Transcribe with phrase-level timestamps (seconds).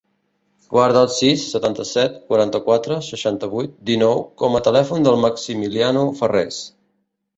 [0.69, 6.59] Guarda el sis, setanta-set, quaranta-quatre, seixanta-vuit, dinou com a telèfon del Maximiliano Farres.